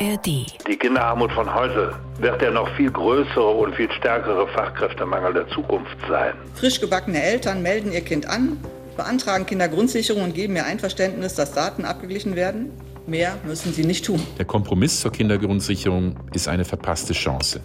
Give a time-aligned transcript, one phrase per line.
[0.00, 0.26] ARD.
[0.26, 5.96] Die Kinderarmut von heute wird der noch viel größere und viel stärkere Fachkräftemangel der Zukunft
[6.08, 6.34] sein.
[6.54, 8.58] Frisch gebackene Eltern melden ihr Kind an,
[8.96, 12.70] beantragen Kindergrundsicherung und geben ihr Einverständnis, dass Daten abgeglichen werden.
[13.06, 14.20] Mehr müssen sie nicht tun.
[14.38, 17.60] Der Kompromiss zur Kindergrundsicherung ist eine verpasste Chance.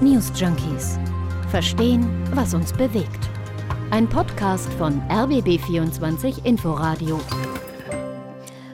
[0.00, 0.98] News Junkies.
[1.50, 3.28] Verstehen, was uns bewegt.
[3.90, 7.20] Ein Podcast von RBB24 Inforadio.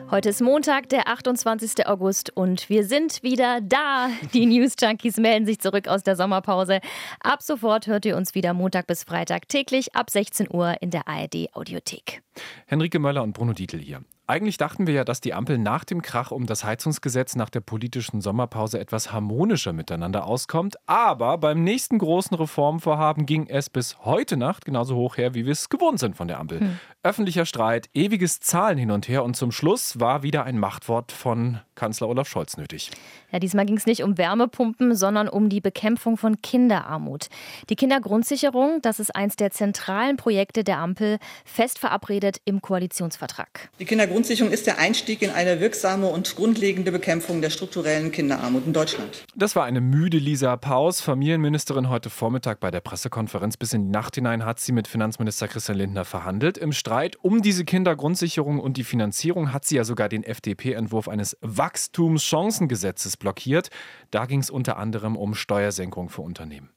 [0.09, 1.89] Heute ist Montag, der 28.
[1.89, 4.09] August und wir sind wieder da.
[4.33, 6.81] Die News Junkies melden sich zurück aus der Sommerpause.
[7.21, 11.09] Ab sofort hört ihr uns wieder Montag bis Freitag täglich ab 16 Uhr in der
[11.09, 12.23] ARD Audiothek.
[12.67, 14.05] Henrike Möller und Bruno Dietl hier.
[14.29, 17.61] Eigentlich dachten wir ja, dass die Ampel nach dem Krach um das Heizungsgesetz nach der
[17.61, 20.75] politischen Sommerpause etwas harmonischer miteinander auskommt.
[20.87, 25.53] Aber beim nächsten großen Reformvorhaben ging es bis heute Nacht genauso hoch her, wie wir
[25.53, 26.59] es gewohnt sind von der Ampel.
[26.59, 26.81] Hm.
[27.05, 31.61] Öffentlicher Streit, ewiges Zahlen hin und her und zum Schluss war wieder ein Machtwort von
[31.77, 32.91] Kanzler Olaf Scholz nötig.
[33.31, 37.29] Ja, diesmal ging es nicht um Wärmepumpen, sondern um die Bekämpfung von Kinderarmut.
[37.69, 43.69] Die Kindergrundsicherung, das ist eins der zentralen Projekte der Ampel, fest verabredet im Koalitionsvertrag.
[43.79, 48.73] Die Kindergrundsicherung ist der Einstieg in eine wirksame und grundlegende Bekämpfung der strukturellen Kinderarmut in
[48.73, 49.25] Deutschland.
[49.35, 53.57] Das war eine müde Lisa Paus, Familienministerin heute Vormittag bei der Pressekonferenz.
[53.57, 56.59] Bis in die Nacht hinein hat sie mit Finanzminister Christian Lindner verhandelt.
[56.59, 61.37] Im Streit um diese Kindergrundsicherung und die Finanzierung hat sie ja sogar den FDP-Entwurf eines
[61.41, 63.69] Wachstumschancengesetzes blockiert.
[64.11, 66.76] Da ging es unter anderem um Steuersenkung für Unternehmen.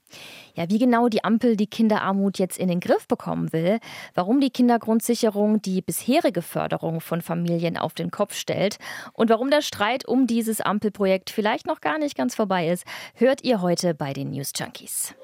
[0.56, 3.80] Ja, wie genau die Ampel die Kinderarmut jetzt in den Griff bekommen will,
[4.14, 8.78] warum die Kindergrundsicherung die bisherige Förderung von Familien auf den Kopf stellt
[9.14, 13.44] und warum der Streit um dieses Ampelprojekt vielleicht noch gar nicht ganz vorbei ist, hört
[13.44, 15.16] ihr heute bei den News Junkies.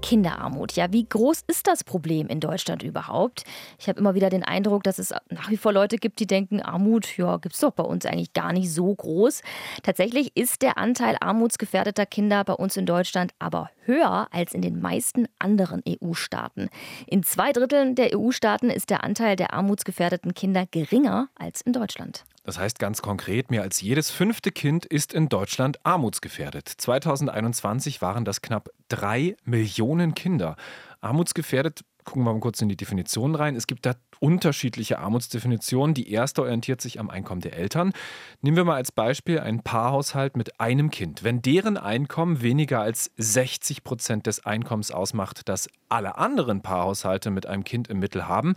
[0.00, 0.72] Kinderarmut.
[0.72, 3.44] Ja, wie groß ist das Problem in Deutschland überhaupt?
[3.78, 6.60] Ich habe immer wieder den Eindruck, dass es nach wie vor Leute gibt, die denken,
[6.60, 9.42] Armut, ja, gibt es doch bei uns eigentlich gar nicht so groß.
[9.82, 14.80] Tatsächlich ist der Anteil armutsgefährdeter Kinder bei uns in Deutschland aber höher als in den
[14.80, 16.68] meisten anderen EU-Staaten.
[17.06, 22.24] In zwei Dritteln der EU-Staaten ist der Anteil der armutsgefährdeten Kinder geringer als in Deutschland.
[22.42, 26.68] Das heißt ganz konkret, mehr als jedes fünfte Kind ist in Deutschland armutsgefährdet.
[26.68, 30.56] 2021 waren das knapp drei Millionen Kinder.
[31.00, 33.56] Armutsgefährdet gucken wir mal kurz in die Definition rein.
[33.56, 35.94] Es gibt da unterschiedliche Armutsdefinitionen.
[35.94, 37.92] Die erste orientiert sich am Einkommen der Eltern.
[38.40, 41.22] Nehmen wir mal als Beispiel einen Paarhaushalt mit einem Kind.
[41.24, 47.46] Wenn deren Einkommen weniger als 60 Prozent des Einkommens ausmacht, das alle anderen Paarhaushalte mit
[47.46, 48.54] einem Kind im Mittel haben,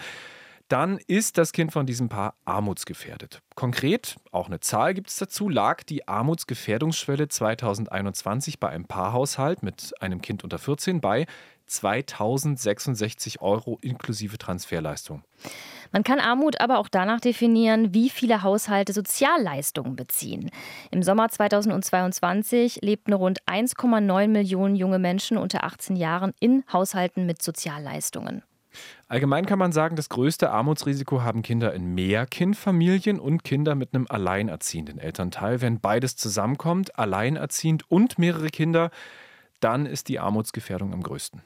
[0.68, 3.40] dann ist das Kind von diesem Paar armutsgefährdet.
[3.56, 9.94] Konkret, auch eine Zahl gibt es dazu, lag die Armutsgefährdungsschwelle 2021 bei einem Paarhaushalt mit
[10.00, 11.26] einem Kind unter 14 bei
[11.66, 15.24] 2066 Euro inklusive Transferleistung.
[15.92, 20.50] Man kann Armut aber auch danach definieren, wie viele Haushalte Sozialleistungen beziehen.
[20.92, 27.42] Im Sommer 2022 lebten rund 1,9 Millionen junge Menschen unter 18 Jahren in Haushalten mit
[27.44, 28.44] Sozialleistungen.
[29.14, 34.08] Allgemein kann man sagen, das größte Armutsrisiko haben Kinder in Mehrkindfamilien und Kinder mit einem
[34.10, 35.62] alleinerziehenden Elternteil.
[35.62, 38.90] Wenn beides zusammenkommt, alleinerziehend und mehrere Kinder,
[39.60, 41.44] dann ist die Armutsgefährdung am größten.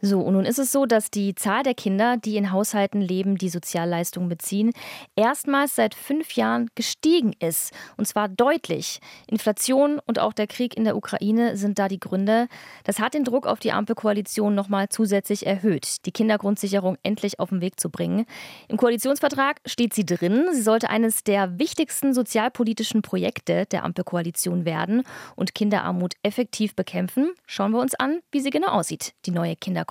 [0.00, 3.36] So, und nun ist es so, dass die Zahl der Kinder, die in Haushalten leben,
[3.36, 4.72] die Sozialleistungen beziehen,
[5.16, 7.72] erstmals seit fünf Jahren gestiegen ist.
[7.96, 9.00] Und zwar deutlich.
[9.26, 12.46] Inflation und auch der Krieg in der Ukraine sind da die Gründe.
[12.84, 17.60] Das hat den Druck auf die Ampelkoalition nochmal zusätzlich erhöht, die Kindergrundsicherung endlich auf den
[17.60, 18.24] Weg zu bringen.
[18.68, 20.46] Im Koalitionsvertrag steht sie drin.
[20.52, 25.02] Sie sollte eines der wichtigsten sozialpolitischen Projekte der Ampelkoalition werden
[25.34, 27.32] und Kinderarmut effektiv bekämpfen.
[27.46, 29.87] Schauen wir uns an, wie sie genau aussieht, die neue Kindergrundsicherung.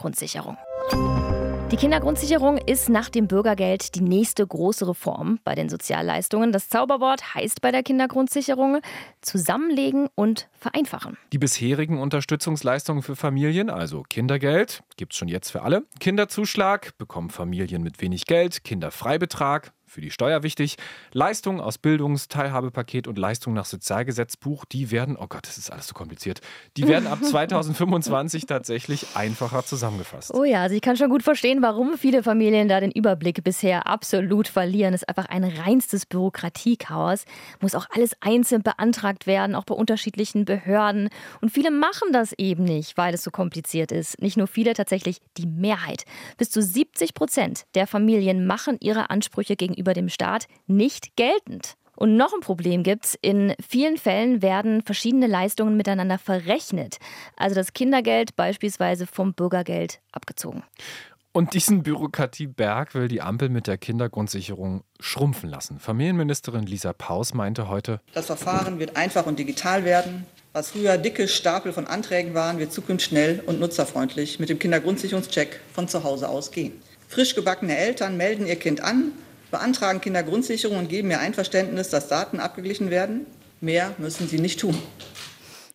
[1.70, 6.54] Die Kindergrundsicherung ist nach dem Bürgergeld die nächste große Reform bei den Sozialleistungen.
[6.54, 8.80] Das Zauberwort heißt bei der Kindergrundsicherung
[9.20, 11.18] zusammenlegen und vereinfachen.
[11.34, 15.84] Die bisherigen Unterstützungsleistungen für Familien, also Kindergeld, gibt es schon jetzt für alle.
[16.00, 20.76] Kinderzuschlag bekommen Familien mit wenig Geld, Kinderfreibetrag für die Steuer wichtig.
[21.12, 25.88] Leistungen aus Bildungs-, Teilhabepaket und Leistungen nach Sozialgesetzbuch, die werden, oh Gott, das ist alles
[25.88, 26.40] so kompliziert,
[26.78, 30.32] die werden ab 2025 tatsächlich einfacher zusammengefasst.
[30.36, 33.88] Oh ja, also ich kann schon gut verstehen, warum viele Familien da den Überblick bisher
[33.88, 34.94] absolut verlieren.
[34.94, 37.26] Es ist einfach ein reinstes Bürokratiechaos.
[37.60, 41.10] Muss auch alles einzeln beantragt werden, auch bei unterschiedlichen Behörden.
[41.42, 44.22] Und viele machen das eben nicht, weil es so kompliziert ist.
[44.22, 46.04] Nicht nur viele, tatsächlich die Mehrheit.
[46.38, 51.76] Bis zu 70 Prozent der Familien machen ihre Ansprüche gegenüber gegenüber dem Staat nicht geltend.
[51.96, 53.18] Und noch ein Problem gibt's.
[53.22, 56.98] In vielen Fällen werden verschiedene Leistungen miteinander verrechnet.
[57.36, 60.64] Also das Kindergeld beispielsweise vom Bürgergeld abgezogen.
[61.32, 65.80] Und diesen Bürokratieberg will die Ampel mit der Kindergrundsicherung schrumpfen lassen.
[65.80, 70.26] Familienministerin Lisa Paus meinte heute, das Verfahren wird einfach und digital werden.
[70.54, 75.60] Was früher dicke Stapel von Anträgen waren, wird zukünftig schnell und nutzerfreundlich mit dem Kindergrundsicherungscheck
[75.74, 76.74] von zu Hause aus gehen.
[77.08, 79.12] Frisch gebackene Eltern melden ihr Kind an,
[79.52, 83.26] beantragen Kindergrundsicherung und geben ihr Einverständnis, dass Daten abgeglichen werden.
[83.62, 84.78] Mehr müssen sie nicht tun.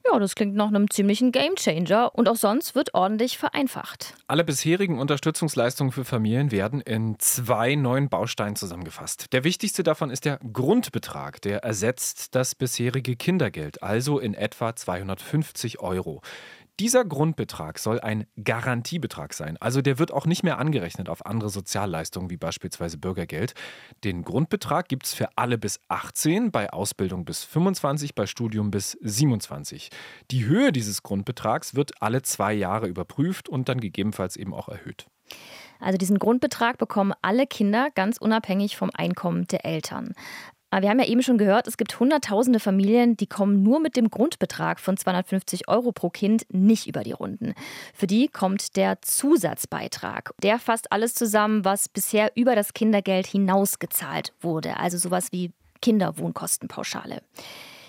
[0.04, 4.14] Ja, das klingt nach einem ziemlichen Gamechanger und auch sonst wird ordentlich vereinfacht.
[4.26, 9.32] Alle bisherigen Unterstützungsleistungen für Familien werden in zwei neuen Bausteinen zusammengefasst.
[9.32, 15.78] Der wichtigste davon ist der Grundbetrag, der ersetzt das bisherige Kindergeld, also in etwa 250
[15.78, 16.20] Euro.
[16.80, 19.56] Dieser Grundbetrag soll ein Garantiebetrag sein.
[19.60, 23.54] Also der wird auch nicht mehr angerechnet auf andere Sozialleistungen wie beispielsweise Bürgergeld.
[24.04, 28.92] Den Grundbetrag gibt es für alle bis 18, bei Ausbildung bis 25, bei Studium bis
[29.02, 29.90] 27.
[30.30, 35.06] Die Höhe dieses Grundbetrags wird alle zwei Jahre überprüft und dann gegebenenfalls eben auch erhöht.
[35.82, 40.14] Also diesen Grundbetrag bekommen alle Kinder ganz unabhängig vom Einkommen der Eltern.
[40.80, 44.08] Wir haben ja eben schon gehört, es gibt hunderttausende Familien, die kommen nur mit dem
[44.08, 47.52] Grundbetrag von 250 Euro pro Kind nicht über die Runden.
[47.92, 50.32] Für die kommt der Zusatzbeitrag.
[50.42, 54.78] Der fasst alles zusammen, was bisher über das Kindergeld hinaus gezahlt wurde.
[54.78, 55.52] Also sowas wie
[55.82, 57.20] Kinderwohnkostenpauschale.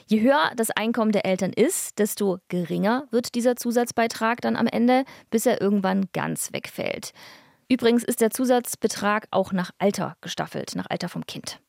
[0.07, 5.05] Je höher das Einkommen der Eltern ist, desto geringer wird dieser Zusatzbeitrag dann am Ende,
[5.29, 7.13] bis er irgendwann ganz wegfällt.
[7.69, 11.59] Übrigens ist der Zusatzbetrag auch nach Alter gestaffelt, nach Alter vom Kind.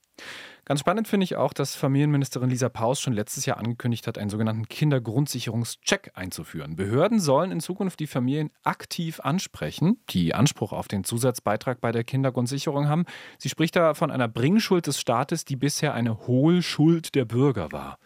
[0.66, 4.31] Ganz spannend finde ich auch, dass Familienministerin Lisa Paus schon letztes Jahr angekündigt hat, einen
[4.31, 6.75] sogenannten Kindergrundsicherungscheck einzuführen.
[6.75, 12.02] Behörden sollen in Zukunft die Familien aktiv ansprechen, die Anspruch auf den Zusatzbeitrag bei der
[12.02, 13.05] Kindergrundsicherung haben.
[13.38, 17.99] Sie spricht da von einer Bringschuld des Staates, die bisher eine Hohlschuld der Bürger war.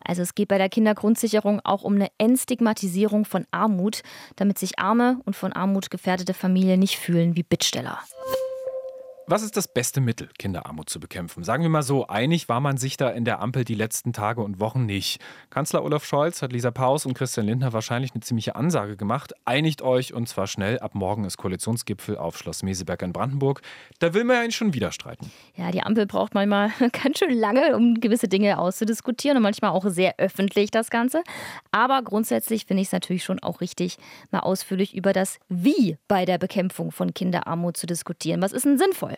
[0.00, 4.02] Also es geht bei der Kindergrundsicherung auch um eine Entstigmatisierung von Armut,
[4.36, 7.98] damit sich arme und von Armut gefährdete Familien nicht fühlen wie Bittsteller.
[9.26, 11.44] Was ist das beste Mittel, Kinderarmut zu bekämpfen?
[11.44, 14.42] Sagen wir mal so, einig war man sich da in der Ampel die letzten Tage
[14.42, 15.18] und Wochen nicht.
[15.48, 19.32] Kanzler Olaf Scholz hat Lisa Paus und Christian Lindner wahrscheinlich eine ziemliche Ansage gemacht.
[19.46, 20.78] Einigt euch und zwar schnell.
[20.80, 23.62] Ab morgen ist Koalitionsgipfel auf Schloss Meseberg in Brandenburg.
[23.98, 25.30] Da will man ja schon wieder streiten.
[25.56, 29.86] Ja, die Ampel braucht manchmal ganz schön lange, um gewisse Dinge auszudiskutieren und manchmal auch
[29.88, 31.22] sehr öffentlich das Ganze.
[31.70, 33.96] Aber grundsätzlich finde ich es natürlich schon auch richtig,
[34.30, 38.42] mal ausführlich über das Wie bei der Bekämpfung von Kinderarmut zu diskutieren.
[38.42, 39.13] Was ist denn sinnvoll?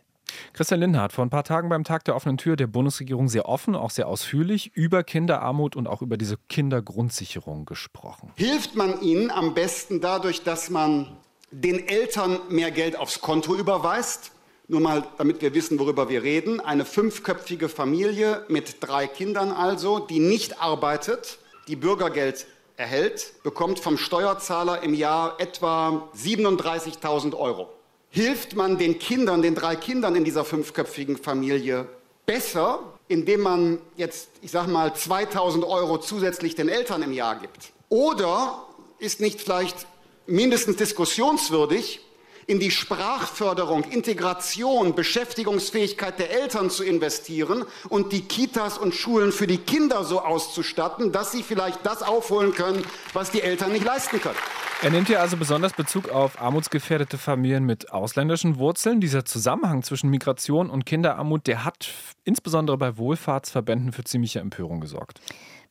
[0.52, 3.48] Christian Lindner hat vor ein paar Tagen beim Tag der offenen Tür der Bundesregierung sehr
[3.48, 8.32] offen, auch sehr ausführlich über Kinderarmut und auch über diese Kindergrundsicherung gesprochen.
[8.36, 11.16] Hilft man ihnen am besten dadurch, dass man
[11.50, 14.32] den Eltern mehr Geld aufs Konto überweist?
[14.68, 16.58] Nur mal, damit wir wissen, worüber wir reden.
[16.60, 21.38] Eine fünfköpfige Familie mit drei Kindern also, die nicht arbeitet,
[21.68, 22.46] die Bürgergeld
[22.76, 27.75] erhält, bekommt vom Steuerzahler im Jahr etwa 37.000 Euro
[28.16, 31.86] hilft man den Kindern, den drei Kindern in dieser fünfköpfigen Familie
[32.24, 37.72] besser, indem man jetzt, ich sag mal, 2000 Euro zusätzlich den Eltern im Jahr gibt?
[37.90, 38.64] Oder
[38.98, 39.86] ist nicht vielleicht
[40.26, 42.00] mindestens diskussionswürdig,
[42.46, 49.46] in die Sprachförderung, Integration, Beschäftigungsfähigkeit der Eltern zu investieren und die Kitas und Schulen für
[49.46, 54.20] die Kinder so auszustatten, dass sie vielleicht das aufholen können, was die Eltern nicht leisten
[54.20, 54.36] können.
[54.82, 59.00] Er nimmt hier also besonders Bezug auf armutsgefährdete Familien mit ausländischen Wurzeln.
[59.00, 61.88] Dieser Zusammenhang zwischen Migration und Kinderarmut, der hat
[62.24, 65.20] insbesondere bei Wohlfahrtsverbänden für ziemliche Empörung gesorgt.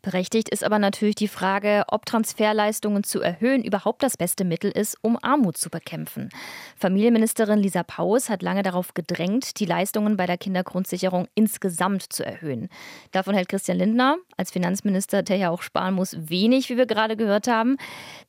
[0.06, 5.00] Berechtigt ist aber natürlich die Frage, ob Transferleistungen zu erhöhen überhaupt das beste Mittel ist,
[5.02, 6.30] um Armut zu bekämpfen.
[6.78, 12.70] Familienministerin Lisa Paus hat lange darauf gedrängt, die Leistungen bei der Kindergrundsicherung insgesamt zu erhöhen.
[13.14, 17.18] Davon hält Christian Lindner, als Finanzminister, der ja auch sparen muss, wenig, wie wir gerade
[17.18, 17.78] gehört haben.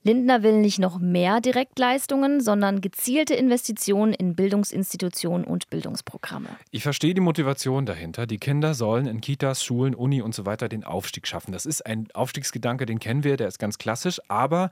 [0.03, 6.49] Lindner will nicht noch mehr Direktleistungen, sondern gezielte Investitionen in Bildungsinstitutionen und Bildungsprogramme.
[6.71, 8.27] Ich verstehe die Motivation dahinter.
[8.27, 11.53] Die Kinder sollen in Kitas, Schulen, Uni und so weiter den Aufstieg schaffen.
[11.53, 14.71] Das ist ein Aufstiegsgedanke, den kennen wir, der ist ganz klassisch, aber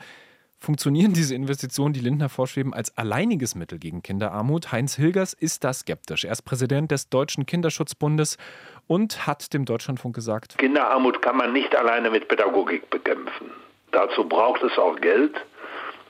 [0.59, 4.73] funktionieren diese Investitionen, die Lindner vorschweben, als alleiniges Mittel gegen Kinderarmut?
[4.73, 6.25] Heinz Hilgers ist da skeptisch.
[6.25, 8.39] Er ist Präsident des Deutschen Kinderschutzbundes
[8.87, 13.51] und hat dem Deutschlandfunk gesagt, Kinderarmut kann man nicht alleine mit Pädagogik bekämpfen.
[13.93, 15.35] Dazu braucht es auch Geld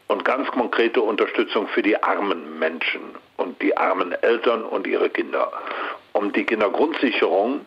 [0.09, 3.01] und ganz konkrete Unterstützung für die armen Menschen
[3.37, 5.51] und die armen Eltern und ihre Kinder.
[6.15, 7.67] Und die Kindergrundsicherung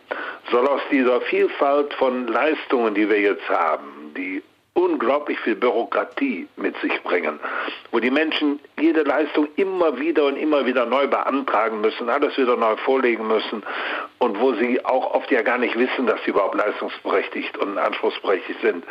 [0.50, 6.76] soll aus dieser Vielfalt von Leistungen, die wir jetzt haben, die unglaublich viel Bürokratie mit
[6.80, 7.40] sich bringen,
[7.90, 12.56] wo die Menschen jede Leistung immer wieder und immer wieder neu beantragen müssen, alles wieder
[12.56, 13.62] neu vorlegen müssen
[14.18, 18.60] und wo sie auch oft ja gar nicht wissen, dass sie überhaupt leistungsberechtigt und anspruchsberechtigt
[18.62, 18.84] sind,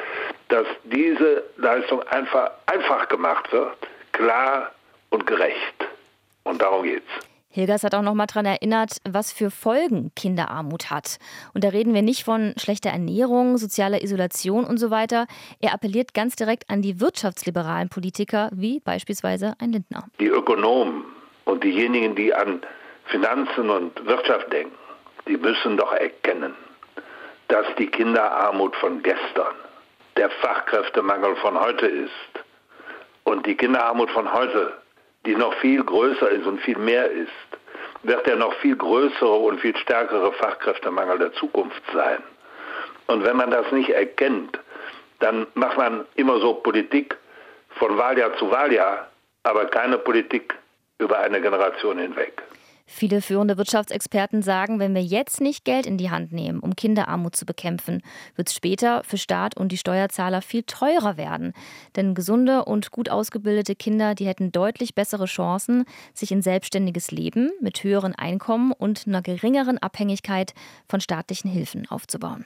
[0.49, 3.77] dass diese Leistung einfach einfach gemacht wird,
[4.11, 4.71] klar
[5.09, 5.87] und gerecht
[6.43, 7.11] Und darum geht's.
[7.57, 11.17] Hilgers hat auch noch mal daran erinnert, was für Folgen Kinderarmut hat.
[11.55, 15.25] Und da reden wir nicht von schlechter Ernährung, sozialer Isolation und so weiter.
[15.59, 20.03] Er appelliert ganz direkt an die wirtschaftsliberalen Politiker, wie beispielsweise ein Lindner.
[20.19, 21.03] Die Ökonomen
[21.45, 22.61] und diejenigen, die an
[23.05, 24.75] Finanzen und Wirtschaft denken,
[25.27, 26.53] die müssen doch erkennen,
[27.47, 29.55] dass die Kinderarmut von gestern
[30.15, 32.11] der Fachkräftemangel von heute ist.
[33.23, 34.73] Und die Kinderarmut von heute
[35.25, 37.31] die noch viel größer ist und viel mehr ist,
[38.03, 42.23] wird der noch viel größere und viel stärkere Fachkräftemangel der Zukunft sein.
[43.07, 44.59] Und wenn man das nicht erkennt,
[45.19, 47.17] dann macht man immer so Politik
[47.71, 49.09] von Wahljahr zu Wahljahr,
[49.43, 50.53] aber keine Politik
[50.99, 52.43] über eine Generation hinweg.
[52.89, 57.35] Viele führende Wirtschaftsexperten sagen, wenn wir jetzt nicht Geld in die Hand nehmen, um Kinderarmut
[57.35, 58.01] zu bekämpfen,
[58.35, 61.51] wird es später für Staat und die Steuerzahler viel teurer werden.
[61.97, 67.51] Denn gesunde und gut ausgebildete Kinder, die hätten deutlich bessere Chancen, sich ein selbstständiges Leben
[67.61, 70.53] mit höheren Einkommen und einer geringeren Abhängigkeit
[70.87, 72.45] von staatlichen Hilfen aufzubauen.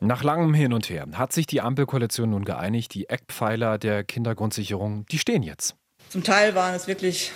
[0.00, 5.06] Nach langem Hin und Her hat sich die Ampelkoalition nun geeinigt, die Eckpfeiler der Kindergrundsicherung,
[5.06, 5.76] die stehen jetzt.
[6.08, 7.30] Zum Teil waren es wirklich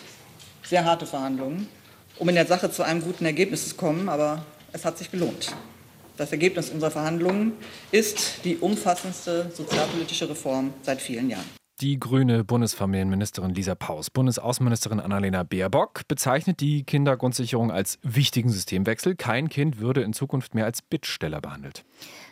[0.69, 1.69] sehr harte Verhandlungen,
[2.19, 5.55] um in der Sache zu einem guten Ergebnis zu kommen, aber es hat sich gelohnt.
[6.17, 7.53] Das Ergebnis unserer Verhandlungen
[7.93, 11.66] ist die umfassendste sozialpolitische Reform seit vielen Jahren.
[11.83, 19.15] Die grüne Bundesfamilienministerin Lisa Paus, Bundesaußenministerin Annalena Baerbock bezeichnet die Kindergrundsicherung als wichtigen Systemwechsel.
[19.15, 21.85] Kein Kind würde in Zukunft mehr als Bittsteller behandelt.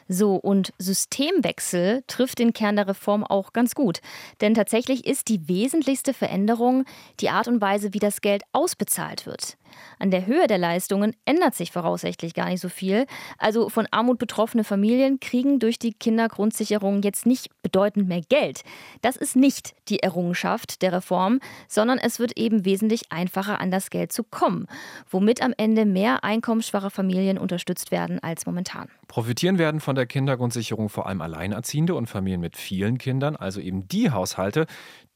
[0.09, 4.01] So, und Systemwechsel trifft den Kern der Reform auch ganz gut.
[4.41, 6.87] Denn tatsächlich ist die wesentlichste Veränderung
[7.21, 9.59] die Art und Weise, wie das Geld ausbezahlt wird.
[9.99, 13.07] An der Höhe der Leistungen ändert sich voraussichtlich gar nicht so viel.
[13.39, 18.63] Also von Armut betroffene Familien kriegen durch die Kindergrundsicherung jetzt nicht bedeutend mehr Geld.
[19.03, 23.91] Das ist nicht die Errungenschaft der Reform, sondern es wird eben wesentlich einfacher an das
[23.91, 24.67] Geld zu kommen,
[25.11, 28.89] womit am Ende mehr einkommensschwache Familien unterstützt werden als momentan.
[29.09, 33.87] Profitieren werden von der Kindergrundsicherung vor allem Alleinerziehende und Familien mit vielen Kindern, also eben
[33.89, 34.67] die Haushalte,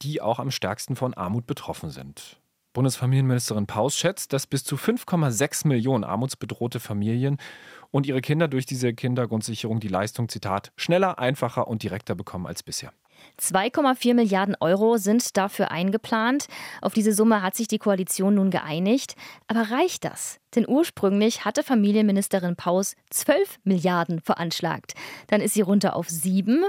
[0.02, 2.37] die auch am stärksten von Armut betroffen sind.
[2.72, 7.38] Bundesfamilienministerin Paus schätzt, dass bis zu 5,6 Millionen armutsbedrohte Familien
[7.90, 12.62] und ihre Kinder durch diese Kindergrundsicherung die Leistung, Zitat, schneller, einfacher und direkter bekommen als
[12.62, 12.92] bisher.
[13.40, 16.46] 2,4 Milliarden Euro sind dafür eingeplant.
[16.82, 19.14] Auf diese Summe hat sich die Koalition nun geeinigt.
[19.46, 20.40] Aber reicht das?
[20.54, 24.94] Denn ursprünglich hatte Familienministerin Paus 12 Milliarden veranschlagt.
[25.26, 26.64] Dann ist sie runter auf 7.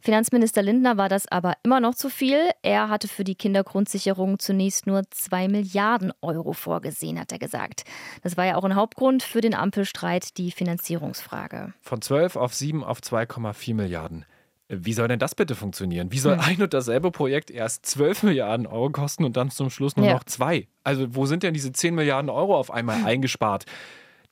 [0.00, 2.50] Finanzminister Lindner war das aber immer noch zu viel.
[2.62, 7.84] Er hatte für die Kindergrundsicherung zunächst nur 2 Milliarden Euro vorgesehen, hat er gesagt.
[8.22, 11.72] Das war ja auch ein Hauptgrund für den Ampelstreit, die Finanzierungsfrage.
[11.80, 14.26] Von 12 auf 7 auf 2,4 Milliarden.
[14.74, 16.12] Wie soll denn das bitte funktionieren?
[16.12, 16.44] Wie soll hm.
[16.44, 20.14] ein und dasselbe Projekt erst 12 Milliarden Euro kosten und dann zum Schluss nur ja.
[20.14, 20.66] noch zwei?
[20.82, 23.66] Also wo sind denn diese 10 Milliarden Euro auf einmal eingespart?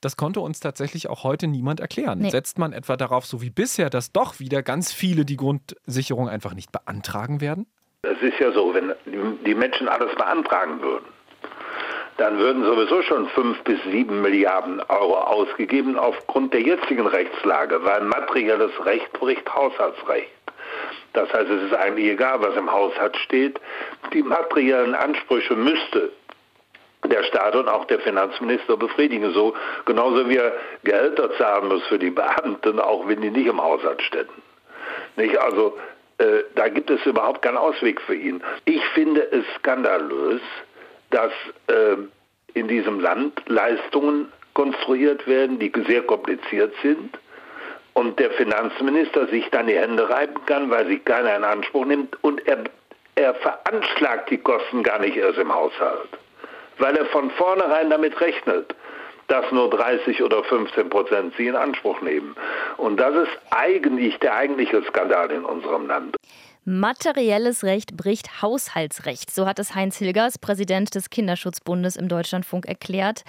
[0.01, 2.21] Das konnte uns tatsächlich auch heute niemand erklären.
[2.21, 2.31] Nee.
[2.31, 6.55] Setzt man etwa darauf, so wie bisher, dass doch wieder ganz viele die Grundsicherung einfach
[6.55, 7.67] nicht beantragen werden?
[8.03, 8.95] Es ist ja so, wenn
[9.45, 11.05] die Menschen alles beantragen würden,
[12.21, 18.03] dann würden sowieso schon fünf bis sieben Milliarden Euro ausgegeben aufgrund der jetzigen Rechtslage, weil
[18.03, 20.29] materielles Recht bricht Haushaltsrecht.
[21.15, 23.59] Das heißt, es ist eigentlich egal, was im Haushalt steht.
[24.13, 26.13] Die materiellen Ansprüche müsste
[27.07, 29.33] der Staat und auch der Finanzminister befriedigen.
[29.33, 29.55] So
[29.87, 30.53] genauso wie er
[30.85, 34.29] Gehälter zahlen muss für die Beamten, auch wenn die nicht im Haushalt stehen.
[35.17, 35.39] Nicht?
[35.39, 35.79] Also
[36.19, 38.43] äh, da gibt es überhaupt keinen Ausweg für ihn.
[38.67, 40.43] Ich finde es skandalös,
[41.11, 41.33] dass
[41.69, 41.97] äh,
[42.55, 47.19] in diesem Land Leistungen konstruiert werden, die sehr kompliziert sind
[47.95, 52.17] und der Finanzminister sich dann die Hände reiben kann, weil sie keiner in Anspruch nimmt
[52.23, 52.65] und er,
[53.15, 56.09] er veranschlagt die Kosten gar nicht erst im Haushalt,
[56.79, 58.75] weil er von vornherein damit rechnet,
[59.29, 62.35] dass nur 30 oder 15 Prozent sie in Anspruch nehmen.
[62.79, 66.17] Und das ist eigentlich der eigentliche Skandal in unserem Land.
[66.65, 69.31] Materielles Recht bricht Haushaltsrecht.
[69.35, 73.25] So hat es Heinz Hilgers, Präsident des Kinderschutzbundes im Deutschlandfunk, erklärt.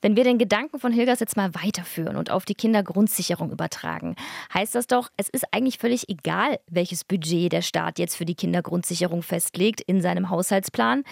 [0.00, 4.16] Wenn wir den Gedanken von Hilgers jetzt mal weiterführen und auf die Kindergrundsicherung übertragen,
[4.52, 8.34] heißt das doch, es ist eigentlich völlig egal, welches Budget der Staat jetzt für die
[8.34, 11.04] Kindergrundsicherung festlegt in seinem Haushaltsplan.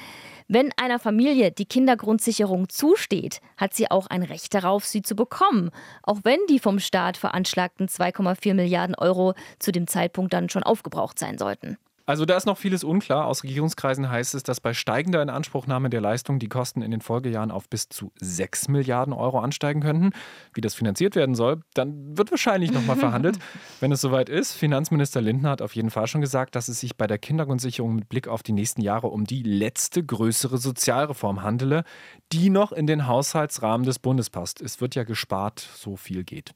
[0.48, 5.70] Wenn einer Familie die Kindergrundsicherung zusteht, hat sie auch ein Recht darauf, sie zu bekommen,
[6.02, 11.18] auch wenn die vom Staat veranschlagten 2,4 Milliarden Euro zu dem Zeitpunkt dann schon aufgebraucht
[11.18, 11.78] sein sollten.
[12.06, 13.26] Also da ist noch vieles unklar.
[13.26, 17.50] Aus Regierungskreisen heißt es, dass bei steigender Inanspruchnahme der Leistung die Kosten in den Folgejahren
[17.50, 20.10] auf bis zu 6 Milliarden Euro ansteigen könnten.
[20.52, 23.38] Wie das finanziert werden soll, dann wird wahrscheinlich nochmal verhandelt,
[23.80, 24.52] wenn es soweit ist.
[24.52, 28.08] Finanzminister Lindner hat auf jeden Fall schon gesagt, dass es sich bei der Kindergrundsicherung mit
[28.10, 31.84] Blick auf die nächsten Jahre um die letzte größere Sozialreform handele,
[32.32, 34.60] die noch in den Haushaltsrahmen des Bundes passt.
[34.60, 36.54] Es wird ja gespart, so viel geht.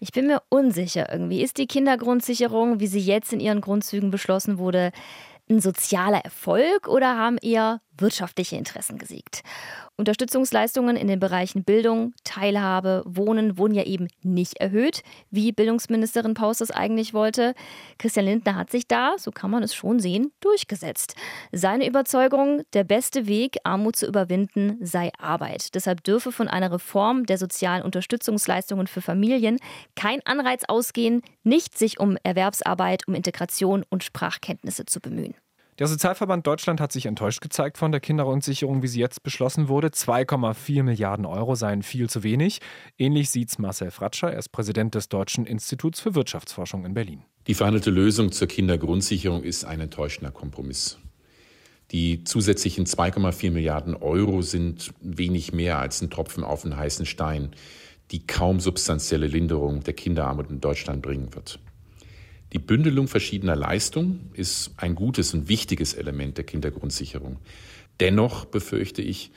[0.00, 1.42] Ich bin mir unsicher irgendwie.
[1.42, 4.92] Ist die Kindergrundsicherung, wie sie jetzt in ihren Grundzügen beschlossen wurde,
[5.48, 9.42] ein sozialer Erfolg oder haben eher wirtschaftliche Interessen gesiegt?
[9.96, 16.60] Unterstützungsleistungen in den Bereichen Bildung, Teilhabe, Wohnen wurden ja eben nicht erhöht, wie Bildungsministerin Paus
[16.60, 17.54] es eigentlich wollte.
[17.98, 21.16] Christian Lindner hat sich da, so kann man es schon sehen, durchgesetzt.
[21.52, 25.74] Seine Überzeugung, der beste Weg, Armut zu überwinden, sei Arbeit.
[25.74, 29.58] Deshalb dürfe von einer Reform der sozialen Unterstützungsleistungen für Familien
[29.96, 35.34] kein Anreiz ausgehen, nicht sich um Erwerbsarbeit, um Integration und Sprachkenntnisse zu bemühen.
[35.80, 39.88] Der Sozialverband Deutschland hat sich enttäuscht gezeigt von der Kindergrundsicherung, wie sie jetzt beschlossen wurde.
[39.88, 42.60] 2,4 Milliarden Euro seien viel zu wenig.
[42.98, 47.22] Ähnlich sieht es Marcel Fratscher, er ist Präsident des Deutschen Instituts für Wirtschaftsforschung in Berlin.
[47.46, 50.98] Die verhandelte Lösung zur Kindergrundsicherung ist ein enttäuschender Kompromiss.
[51.92, 57.52] Die zusätzlichen 2,4 Milliarden Euro sind wenig mehr als ein Tropfen auf den heißen Stein,
[58.10, 61.58] die kaum substanzielle Linderung der Kinderarmut in Deutschland bringen wird.
[62.52, 67.36] Die Bündelung verschiedener Leistungen ist ein gutes und wichtiges Element der Kindergrundsicherung.
[68.00, 69.30] Dennoch befürchte ich,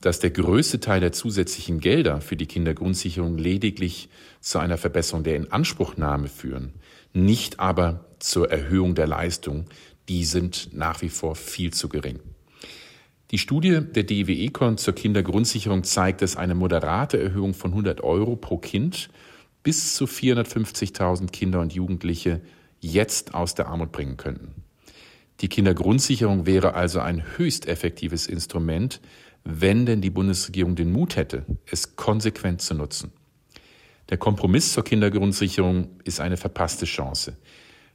[0.00, 4.08] dass der größte Teil der zusätzlichen Gelder für die Kindergrundsicherung lediglich
[4.40, 6.72] zu einer Verbesserung der Inanspruchnahme führen,
[7.12, 9.66] nicht aber zur Erhöhung der Leistung.
[10.08, 12.18] Die sind nach wie vor viel zu gering.
[13.30, 18.36] Die Studie der DIW Econ zur Kindergrundsicherung zeigt, dass eine moderate Erhöhung von 100 Euro
[18.36, 19.08] pro Kind
[19.62, 22.40] bis zu 450.000 Kinder und Jugendliche
[22.80, 24.62] jetzt aus der Armut bringen könnten.
[25.40, 29.00] Die Kindergrundsicherung wäre also ein höchst effektives Instrument,
[29.44, 33.12] wenn denn die Bundesregierung den Mut hätte, es konsequent zu nutzen.
[34.08, 37.36] Der Kompromiss zur Kindergrundsicherung ist eine verpasste Chance,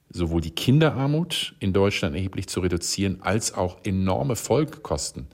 [0.10, 5.28] sowohl die Kinderarmut in Deutschland erheblich zu reduzieren, als auch enorme Folgekosten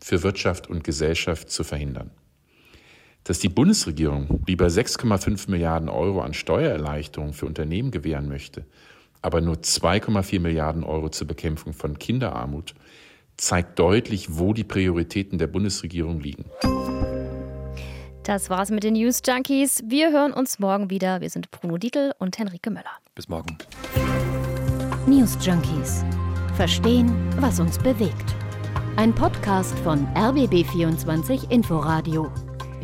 [0.00, 2.10] für Wirtschaft und Gesellschaft zu verhindern
[3.26, 8.64] dass die Bundesregierung lieber 6,5 Milliarden Euro an Steuererleichterungen für Unternehmen gewähren möchte,
[9.20, 12.74] aber nur 2,4 Milliarden Euro zur Bekämpfung von Kinderarmut,
[13.36, 16.44] zeigt deutlich, wo die Prioritäten der Bundesregierung liegen.
[18.22, 19.82] Das war's mit den News Junkies.
[19.86, 21.20] Wir hören uns morgen wieder.
[21.20, 22.90] Wir sind Bruno Dietl und Henrike Möller.
[23.14, 23.58] Bis morgen.
[25.06, 26.04] News Junkies.
[26.56, 28.34] Verstehen, was uns bewegt.
[28.96, 32.32] Ein Podcast von RBB24 Inforadio.